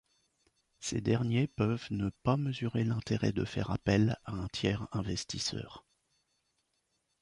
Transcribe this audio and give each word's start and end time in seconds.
Ces 0.79 0.99
derniers 0.99 1.45
peuvent 1.47 1.85
ne 1.91 2.09
pas 2.23 2.35
mesurer 2.35 2.83
l'intérêt 2.83 3.31
de 3.33 3.45
faire 3.45 3.69
appel 3.69 4.17
à 4.25 4.31
un 4.33 4.47
tiers 4.47 4.87
investisseur. 4.93 5.85